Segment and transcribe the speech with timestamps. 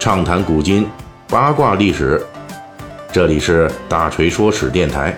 [0.00, 0.88] 畅谈古今，
[1.28, 2.24] 八卦历史。
[3.12, 5.14] 这里是大锤说史电台。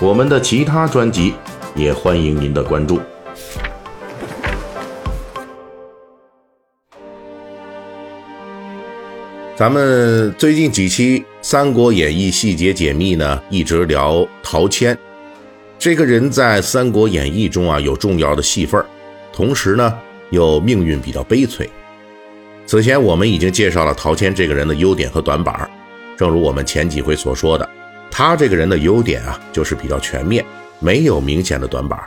[0.00, 1.34] 我们的其他专辑
[1.74, 3.00] 也欢迎您的关注。
[9.56, 14.96] 咱们最近几期《三国演义》细节解密呢，一直聊陶谦。
[15.80, 18.80] 这个人在《三国演义》中啊有重要的戏份
[19.32, 19.98] 同时呢
[20.30, 21.68] 又命运比较悲催。
[22.68, 25.66] 此前我们已经介绍了陶谦这个人的优点和短板
[26.18, 27.66] 正如我们前几回所说的，
[28.10, 30.44] 他这个人的优点啊就是比较全面，
[30.78, 31.98] 没有明显的短板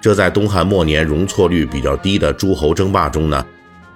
[0.00, 3.44] 这在东汉末年容错率比较低的诸侯争霸中呢，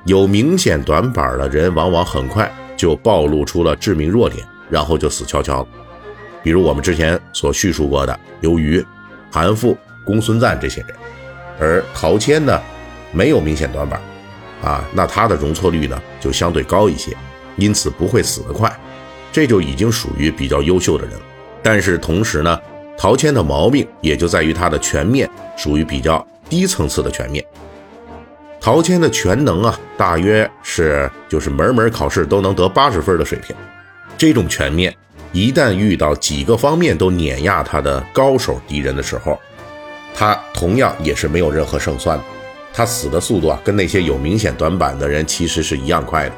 [0.05, 5.69] 有明显短板的人往往很快就暴露出了致命弱点，然后就死翘翘了。
[6.42, 8.84] 比如我们之前所叙述过的刘虞。
[9.33, 9.74] 韩馥、
[10.05, 10.91] 公孙瓒这些人，
[11.58, 12.60] 而陶谦呢，
[13.12, 13.98] 没有明显短板，
[14.62, 17.17] 啊，那他的容错率呢就相对高一些，
[17.56, 18.70] 因此不会死得快，
[19.33, 21.14] 这就已经属于比较优秀的人。
[21.62, 22.58] 但是同时呢，
[22.97, 27.45] 陶谦的毛病也就在于他的全面属于比较低层次的全面。
[28.61, 33.55] 陶谦的全能啊，大约是就是门门考试都能得八十分的水平，
[34.17, 34.95] 这种全面。
[35.33, 39.39] 一旦遇到几个方面都碾压他的高手敌人的时候，
[40.14, 42.25] 他同样也是没有任何胜算的。
[42.77, 46.34] 他死的速度啊，跟那些有明显短板的人其实是一样快的。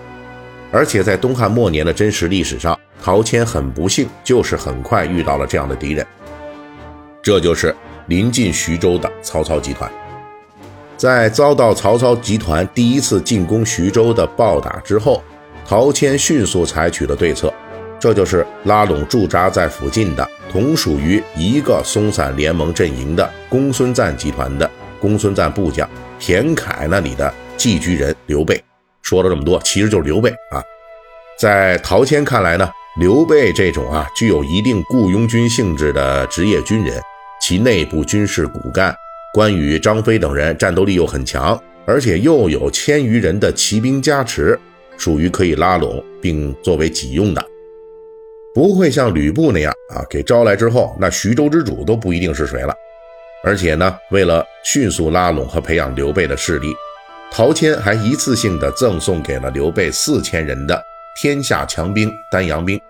[0.71, 6.07] 而且在东汉末年的真实历史上，陶谦很不幸，就是很快遇到了这样的敌人。
[7.21, 7.75] 这就是
[8.07, 9.91] 临近徐州的曹操集团。
[10.97, 15.21] 在遭到曹操集团第一次进攻徐州的暴打之后，
[15.67, 17.53] 陶谦迅速采取了对策。
[17.99, 28.63] 这就是拉拢驻扎在附近的、同属于一个松散联盟阵营的公孙瓒集团的公孙瓒部将田凯那里的寄居人刘备。
[29.03, 30.63] 说了这么多，其实就是刘备啊。
[31.39, 37.01] 在陶谦看来呢，刘备这种啊具有一定雇佣军性质的职业军人，
[37.41, 38.95] 其内部军事骨干
[39.33, 44.59] 关羽、张飞等人战斗力又很强，而且又有千余人的骑兵加持，
[44.97, 47.45] 属于可以拉拢并作为己用的。
[48.55, 52.75] 不会像吕布那样啊，给招来之后，那徐州之主都不一定是谁了。
[53.45, 56.75] 而且呢，为了迅速拉拢和培养刘备的势力，
[57.31, 60.83] 陶谦还一次性的赠送给了刘备四千人的
[61.21, 62.81] 天下强兵丹阳兵。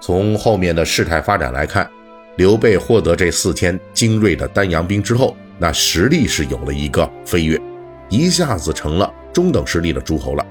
[0.00, 1.88] 从后面的事态发展来看，
[2.36, 7.60] 刘备获得这四千精锐的丹阳兵之后，那实力是有了一个飞跃，
[8.08, 10.46] 一下子成了中等实力的诸侯了。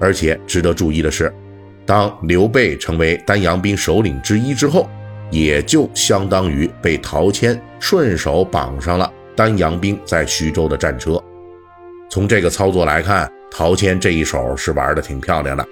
[0.00, 1.32] 而且值得注意的是。
[1.84, 4.90] 当刘备成为丹阳兵首领之一之后，
[5.30, 11.22] 也就相当于被陶谦顺手绑上了丹阳兵在徐州的战车。
[12.10, 15.66] 从这个操作来看，陶谦这一手是玩的挺漂亮的。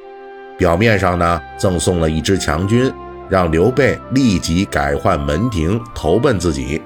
[0.58, 2.92] 表面上呢，赠送了一支强军，
[3.28, 6.80] 让刘备立即改换门庭投奔自己。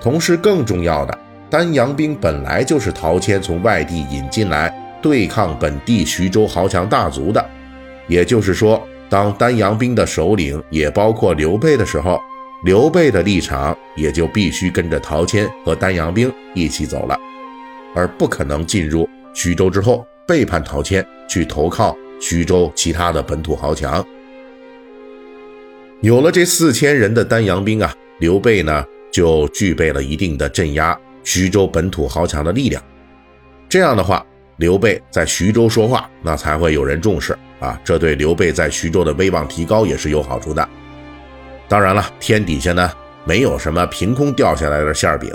[0.00, 1.18] 同时，更重要的，
[1.48, 7.44] 丹阳兵本来就是陶谦从外地引进来对抗本地徐州豪强大族的。
[8.08, 12.18] 也就是说，当丹阳兵的首领也包括刘备的时候，
[12.64, 17.14] 刘备的立场也就必须跟着陶谦和丹阳兵一起走了，
[17.94, 24.02] 而不可能进入徐州之后背叛陶谦去投靠徐州其他的本土豪强。
[26.00, 32.82] 有了这四千人的丹阳兵啊，刘备呢就具备了一定的镇压徐州本土豪强的力量。
[33.68, 34.24] 这样的话，
[34.56, 37.36] 刘备在徐州说话，那才会有人重视。
[37.62, 40.68] 啊，这对刘备在徐州的威望提高也是有好处的。
[41.68, 42.90] 当然了，天底下呢
[43.24, 45.30] 没有什么凭空掉下来的馅饼。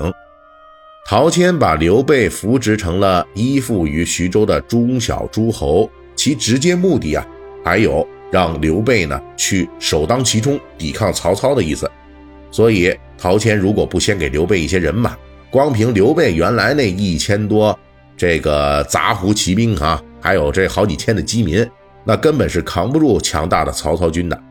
[1.06, 7.26] 陶谦把刘备扶植成了依附于徐州的中小诸侯，其直接目的啊，
[7.64, 11.90] 还有让刘备呢去首当其冲抵抗曹操的意思。
[12.52, 15.16] 所以，陶谦如果不先给刘备一些人马，
[15.50, 17.78] 光凭刘备原来那一千多
[18.18, 21.66] 这个杂胡骑兵啊，还有这好几千的饥民。
[22.08, 24.44] 那根本是扛不住强大的曹操军的，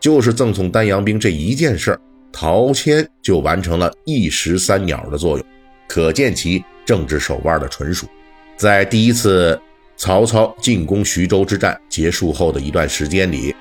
[0.00, 2.00] 就是赠送丹阳兵这一件事儿，
[2.32, 5.46] 陶谦就完成了一石三鸟的作用，
[5.86, 8.08] 可见其政治手腕的纯熟。
[8.56, 9.56] 在第一次
[9.96, 13.54] 曹操进攻徐州之战结束后的一段时间里，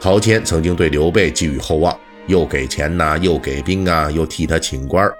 [0.00, 5.10] 陶谦曾经对刘备寄予厚望，又给钱呐，又给兵啊，又替他请官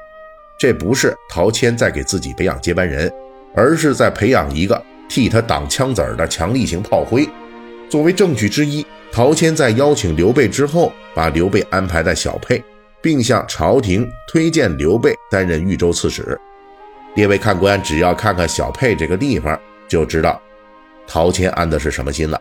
[0.56, 3.12] 这不是陶谦在给自己培养接班人，
[3.56, 7.28] 而是在培养一个替他挡枪子儿的强力型炮灰。
[7.90, 12.62] 作为证据之一，陶谦在邀请刘备之后，把刘备安排在小沛，
[13.02, 16.38] 并向朝廷推荐刘备担任豫州刺史。
[17.16, 19.58] 列位看官，只要看看小沛这个地方，
[19.88, 20.40] 就知道
[21.04, 22.40] 陶谦安的是什么心了。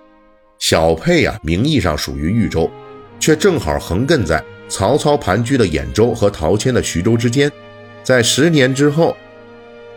[0.59, 2.69] 小沛啊，名义上属于豫州，
[3.19, 7.51] 却正好横亘在曹操盘踞的兖州和陶谦的徐州之间。
[8.03, 9.17] 在十年之后，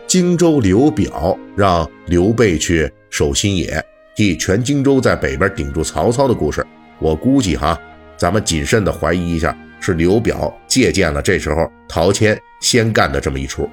[0.07, 3.79] 荆州刘表让刘备去守新野，
[4.15, 6.65] 替全荆州在北边顶住曹操的故事，
[6.99, 7.79] 我估计哈，
[8.15, 13.69] 咱们谨慎的怀疑一下，是刘表借鉴了这时候陶谦先干的这么一出。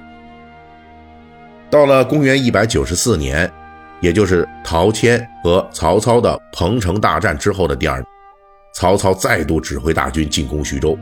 [1.69, 3.49] 到了公元一百九十四年，
[3.99, 8.05] 也就是陶谦和曹操的彭城大战之后的第二年，
[8.73, 10.97] 曹操再度指挥大军进攻徐州。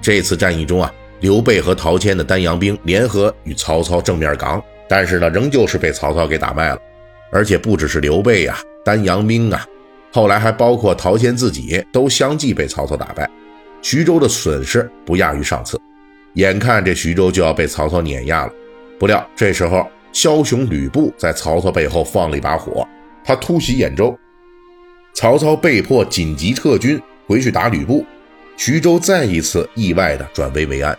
[0.00, 0.90] 这次战役中啊，
[1.20, 6.78] 刘备和陶谦的丹阳兵联合与曹操正面刚，但是呢，仍旧是被曹操给打败了。
[7.32, 8.56] 而且不只是刘备呀，
[8.86, 9.66] 丹阳兵啊，
[10.12, 13.28] 后来还包括陶谦自己都相继被曹操打败。
[13.82, 15.76] 徐州的损失不亚于上次，
[16.34, 18.52] 眼看这徐州就要被曹操碾压了。
[18.96, 19.84] 不料这时候。
[20.12, 22.88] 枭雄吕布在曹操背后放了一把火，
[23.22, 24.18] 他突袭兖州，
[25.12, 28.02] 曹操被迫紧急撤军回去打吕布，
[28.56, 30.96] 徐州再一次意外的转危为安。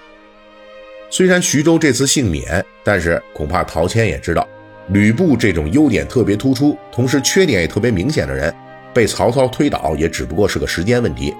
[1.09, 4.47] 虽然徐州这次幸免，但是恐怕陶谦也知道，
[4.89, 8.53] 吕布这种优点特别突出，同时缺点也特别明显的人，
[8.93, 11.33] 被曹操推倒也只不过是个时间问题。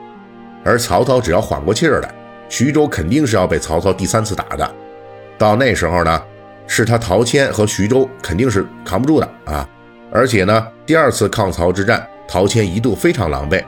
[0.63, 2.13] 而曹操只要缓过气儿来，
[2.49, 4.75] 徐州肯定是要被曹操第三次打的。
[5.37, 6.23] 到那时候呢？
[6.69, 9.65] 是他陶谦和徐州肯定是扛不住的啊！
[10.11, 13.63] 而且呢，第二次抗曹之战，陶谦一度非常狼狈，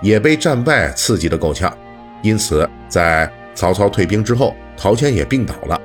[0.00, 1.70] 也被战败刺激的够呛。
[2.22, 5.78] 因此，在曹操退兵之后，陶谦也病倒了。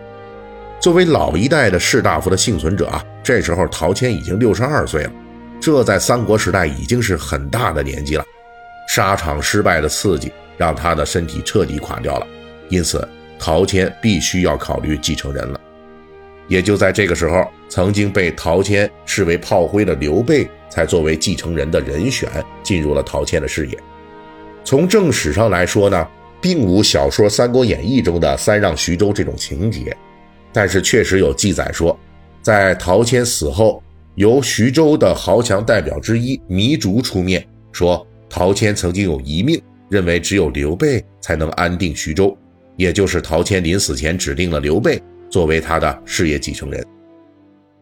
[0.79, 5.11] 作为老一代的士大夫的幸存者啊，这时候陶谦已经六十二岁了，
[5.61, 8.25] 这在三国时代已经是很大的年纪了。
[8.89, 12.27] 沙场失败的刺激让他的身体彻底垮掉了，
[12.67, 13.07] 因此
[13.39, 15.59] 陶谦必须要考虑继承人了。
[16.49, 22.29] 也就在这个时候，曾经被陶谦视为炮灰的刘备，才作为继承人的人选
[22.61, 23.77] 进入了陶谦的视野。
[24.65, 26.05] 从正史上来说呢，
[26.41, 29.95] 并无小说《三国演义》中的三让徐州这种情节，
[30.51, 31.97] 但是确实有记载说，
[32.43, 33.81] 在陶谦死后，
[34.15, 39.59] 由徐州的豪强代表之一糜竺出面说，陶谦曾经有遗命，
[39.89, 42.37] 认为只有刘备才能安定徐州，
[42.75, 45.01] 也就是陶谦临死前指定了刘备。
[45.31, 46.85] 作为他的事业继承人，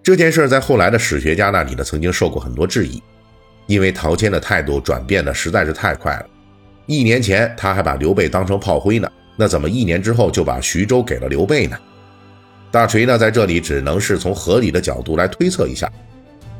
[0.02, 3.04] 这件事在后来的史学家那里呢，曾经受过很多质疑，
[3.68, 6.25] 因为陶谦的态度转变的实在是太快了。
[6.86, 11.78] 一年前他还把刘备当成炮灰呢，那怎么一年之后就把徐州给了刘备呢？
[12.72, 15.92] 大锤呢在这里只能是从合理的角度来推测一下，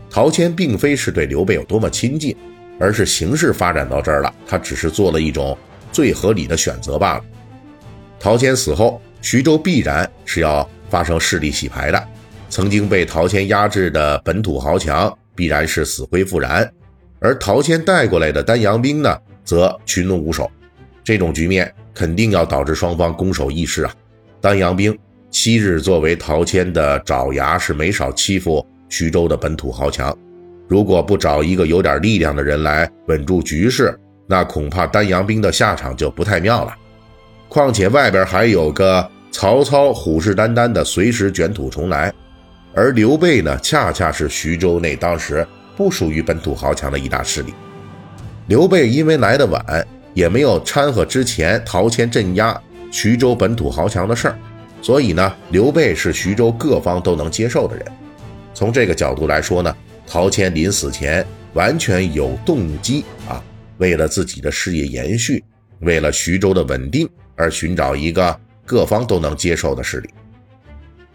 [0.10, 2.36] 陶谦并非是对刘备有多么亲近，
[2.80, 5.58] 而是形势发展到这儿了，他只是做了一种
[5.92, 7.24] 最合理的选择罢了。
[8.20, 10.70] 陶谦死后，徐州必然是要。
[10.92, 12.08] 发生势力洗牌的，
[12.50, 16.70] 曾经被陶谦压制的本土豪强必然是死灰复燃，
[17.22, 20.52] 而陶谦带过来的丹阳兵呢，则群龙无首。
[21.02, 23.94] 这种局面肯定要导致双方攻守易势啊！
[24.42, 24.94] 丹阳兵
[25.32, 30.16] 昔日作为陶谦的爪牙，是没少欺负徐州的本土豪强。
[30.68, 33.98] 如果不找一个有点力量的人来稳住局势，
[34.28, 36.76] 那恐怕丹阳兵的下场就不太妙了。
[37.50, 39.10] 况且外边还有个。
[39.34, 42.14] 曹操虎视眈眈的，随时卷土重来，
[42.76, 47.54] 而刘备呢，恰恰是徐州内当时不属于本土豪强的一大势力。
[48.48, 54.38] 刘备因为来的晚，也没有掺和之前陶谦镇压徐州本土豪强的事儿，
[54.82, 57.86] 所以呢，刘备是徐州各方都能接受的人。
[58.54, 59.76] 从这个角度来说呢，
[60.08, 63.42] 陶谦临死前完全有动机啊，
[63.78, 65.44] 为了自己的事业延续，
[65.80, 68.40] 为了徐州的稳定而寻找一个。
[68.64, 70.10] 各方都能接受的势力，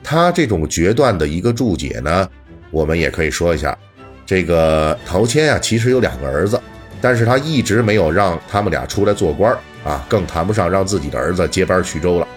[0.02, 2.28] 他这种决断的一个注解呢，
[2.70, 3.78] 我们也可以说一下。
[4.26, 6.60] 这个陶谦啊，其实有两个儿子，
[7.00, 12.28] 但是他一直没有让他们俩出来做官啊，更谈不上让自己的儿子接班徐州了。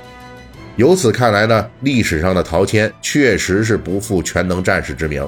[0.80, 5.28] 由此看来呢，历史上的陶谦确实是不负全能战士之名。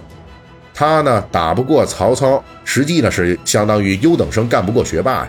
[0.73, 5.27] 他呢打不过曹操，实际呢是相当于优等生干不过学霸，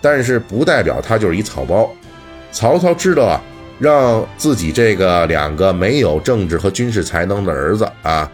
[0.00, 1.86] 但是不代表他就是一草包。
[2.50, 3.38] 曹操知道啊。
[3.78, 8.28] 让自己这个两个没有政治和军事才能的儿子啊，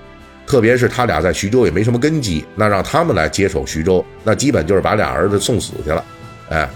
[0.47, 6.03] 特别是他俩在徐州也没什么根基，那让他们来接手徐州，那基本就是把俩儿子送死去了。
[6.49, 6.67] 哎，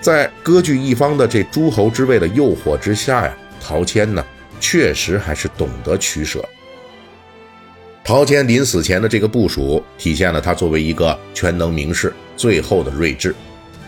[0.00, 3.32] 在割据一方的这诸侯之位的诱惑之下呀，
[3.68, 4.24] 陶谦呢
[4.60, 6.44] 确实还是懂得取舍。
[8.04, 13.34] 陶谦临死前的这个部署，体现了他作为一个全能名士最后的睿智。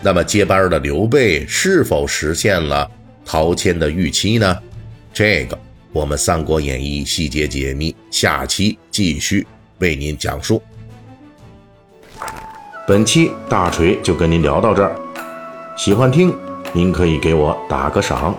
[0.01, 2.89] 那么接班的刘备是否实现了？
[3.25, 4.57] 陶谦的预期呢？
[5.13, 5.57] 这个
[5.93, 10.61] 我们《三国演义》细节解密，下期继续为您讲述。
[12.85, 14.93] 本期大锤就跟您聊到这儿，
[15.77, 16.35] 喜欢听
[16.73, 18.37] 您可以给我打个赏。